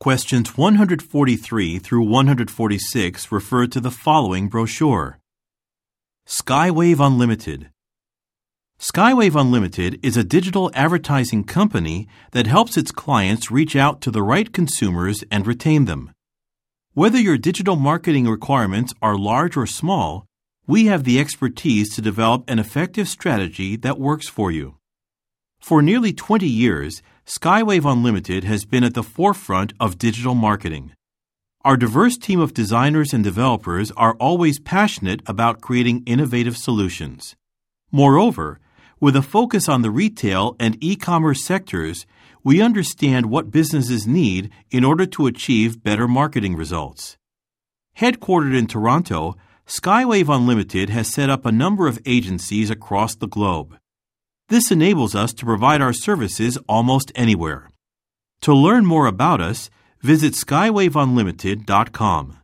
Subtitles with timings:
[0.00, 5.18] Questions 143 through 146 refer to the following brochure
[6.26, 7.68] Skywave Unlimited.
[8.78, 14.22] Skywave Unlimited is a digital advertising company that helps its clients reach out to the
[14.22, 16.12] right consumers and retain them.
[16.94, 20.24] Whether your digital marketing requirements are large or small,
[20.66, 24.79] we have the expertise to develop an effective strategy that works for you.
[25.60, 30.92] For nearly 20 years, Skywave Unlimited has been at the forefront of digital marketing.
[31.62, 37.36] Our diverse team of designers and developers are always passionate about creating innovative solutions.
[37.92, 38.58] Moreover,
[39.00, 42.06] with a focus on the retail and e commerce sectors,
[42.42, 47.18] we understand what businesses need in order to achieve better marketing results.
[47.98, 49.36] Headquartered in Toronto,
[49.66, 53.76] Skywave Unlimited has set up a number of agencies across the globe.
[54.50, 57.70] This enables us to provide our services almost anywhere.
[58.40, 59.70] To learn more about us,
[60.02, 62.39] visit skywaveunlimited.com.